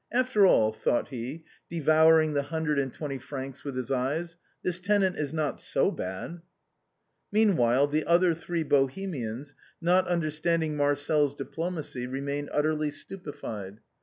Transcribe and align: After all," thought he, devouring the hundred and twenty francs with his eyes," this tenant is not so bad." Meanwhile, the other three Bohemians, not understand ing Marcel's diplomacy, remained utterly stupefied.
After 0.11 0.47
all," 0.47 0.73
thought 0.73 1.09
he, 1.09 1.43
devouring 1.69 2.33
the 2.33 2.41
hundred 2.41 2.79
and 2.79 2.91
twenty 2.91 3.19
francs 3.19 3.63
with 3.63 3.75
his 3.77 3.91
eyes," 3.91 4.35
this 4.63 4.79
tenant 4.79 5.15
is 5.15 5.31
not 5.31 5.59
so 5.59 5.91
bad." 5.91 6.41
Meanwhile, 7.31 7.85
the 7.85 8.05
other 8.05 8.33
three 8.33 8.63
Bohemians, 8.63 9.53
not 9.79 10.07
understand 10.07 10.63
ing 10.63 10.75
Marcel's 10.75 11.35
diplomacy, 11.35 12.07
remained 12.07 12.49
utterly 12.51 12.89
stupefied. 12.89 13.77